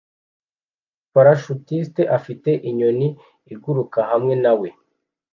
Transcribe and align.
Parashutiste 1.13 2.01
afite 2.17 2.49
inyoni 2.69 3.07
iguruka 3.53 3.99
hamwe 4.11 4.33
na 4.43 4.53
we 4.59 4.69